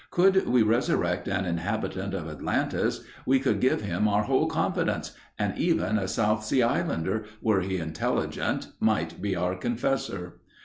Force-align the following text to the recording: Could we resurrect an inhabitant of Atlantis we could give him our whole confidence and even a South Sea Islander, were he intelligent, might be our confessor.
Could 0.09 0.47
we 0.47 0.63
resurrect 0.63 1.27
an 1.27 1.45
inhabitant 1.45 2.15
of 2.15 2.27
Atlantis 2.27 3.03
we 3.23 3.39
could 3.39 3.59
give 3.61 3.81
him 3.81 4.07
our 4.07 4.23
whole 4.23 4.47
confidence 4.47 5.11
and 5.37 5.55
even 5.59 5.99
a 5.99 6.07
South 6.07 6.43
Sea 6.43 6.63
Islander, 6.63 7.25
were 7.39 7.61
he 7.61 7.77
intelligent, 7.77 8.69
might 8.79 9.21
be 9.21 9.35
our 9.35 9.53
confessor. 9.55 10.39